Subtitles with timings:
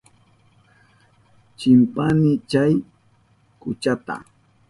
[1.57, 2.73] Chimpani chay
[3.61, 4.15] kuchata.